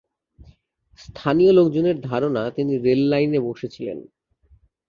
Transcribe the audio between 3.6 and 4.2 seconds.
ছিলেন।